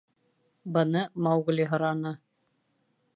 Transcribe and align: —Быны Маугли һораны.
—Быны 0.77 1.03
Маугли 1.27 1.67
һораны. 1.73 2.15